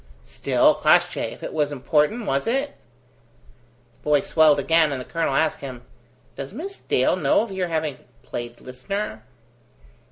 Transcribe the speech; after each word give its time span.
"Still, 0.23 0.73
Crossjay, 0.73 1.31
if 1.31 1.43
it 1.43 1.53
was 1.53 1.71
important 1.71 2.25
was 2.25 2.47
it?" 2.47 2.75
The 3.97 4.01
boy 4.03 4.19
swelled 4.21 4.59
again, 4.59 4.91
and 4.91 4.99
the 4.99 5.05
colonel 5.05 5.35
asked 5.35 5.59
him, 5.59 5.85
"Does 6.35 6.55
Miss 6.55 6.79
Dale 6.79 7.15
know 7.15 7.41
of 7.41 7.51
your 7.51 7.67
having 7.67 7.97
played 8.23 8.59
listener?" 8.61 9.21